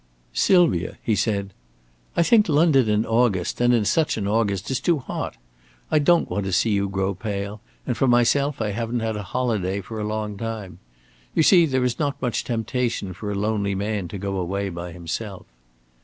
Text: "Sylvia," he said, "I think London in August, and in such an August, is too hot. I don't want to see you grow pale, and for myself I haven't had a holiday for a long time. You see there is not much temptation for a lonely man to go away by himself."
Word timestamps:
"Sylvia," 0.33 0.97
he 1.03 1.15
said, 1.15 1.53
"I 2.17 2.23
think 2.23 2.49
London 2.49 2.89
in 2.89 3.05
August, 3.05 3.61
and 3.61 3.71
in 3.71 3.85
such 3.85 4.17
an 4.17 4.25
August, 4.27 4.71
is 4.71 4.79
too 4.79 4.97
hot. 4.97 5.37
I 5.91 5.99
don't 5.99 6.27
want 6.27 6.45
to 6.45 6.51
see 6.51 6.71
you 6.71 6.89
grow 6.89 7.13
pale, 7.13 7.61
and 7.85 7.95
for 7.95 8.07
myself 8.07 8.63
I 8.63 8.71
haven't 8.71 9.01
had 9.01 9.15
a 9.15 9.21
holiday 9.29 9.79
for 9.79 9.99
a 9.99 10.03
long 10.03 10.37
time. 10.39 10.79
You 11.35 11.43
see 11.43 11.67
there 11.67 11.83
is 11.83 11.99
not 11.99 12.19
much 12.19 12.43
temptation 12.43 13.13
for 13.13 13.29
a 13.31 13.35
lonely 13.35 13.75
man 13.75 14.07
to 14.07 14.17
go 14.17 14.37
away 14.37 14.69
by 14.69 14.91
himself." 14.91 15.45